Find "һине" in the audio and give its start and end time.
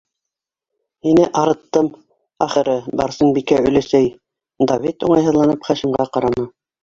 1.07-1.25